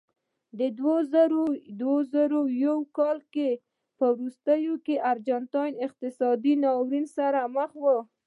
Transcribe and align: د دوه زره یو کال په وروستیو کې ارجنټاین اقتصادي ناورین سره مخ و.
د 0.59 0.61
دوه 1.79 1.99
زره 2.13 2.39
یو 2.65 2.77
کال 2.97 3.17
په 3.97 4.05
وروستیو 4.17 4.73
کې 4.85 4.95
ارجنټاین 5.11 5.73
اقتصادي 5.87 6.53
ناورین 6.63 7.05
سره 7.17 7.39
مخ 7.55 7.71
و. 7.83 7.85